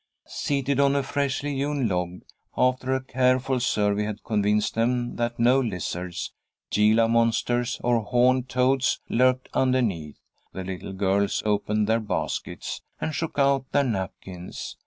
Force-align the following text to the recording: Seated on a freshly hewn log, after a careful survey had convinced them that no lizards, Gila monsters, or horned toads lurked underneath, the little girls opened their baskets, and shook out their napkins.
Seated 0.25 0.79
on 0.79 0.95
a 0.95 1.03
freshly 1.03 1.53
hewn 1.57 1.87
log, 1.87 2.21
after 2.57 2.91
a 2.91 3.03
careful 3.03 3.59
survey 3.59 4.03
had 4.05 4.23
convinced 4.23 4.73
them 4.73 5.15
that 5.17 5.37
no 5.39 5.59
lizards, 5.59 6.33
Gila 6.71 7.07
monsters, 7.07 7.79
or 7.83 7.99
horned 7.99 8.49
toads 8.49 8.99
lurked 9.09 9.47
underneath, 9.53 10.17
the 10.53 10.63
little 10.63 10.93
girls 10.93 11.43
opened 11.45 11.85
their 11.85 11.99
baskets, 11.99 12.81
and 12.99 13.13
shook 13.13 13.37
out 13.37 13.71
their 13.73 13.83
napkins. 13.83 14.75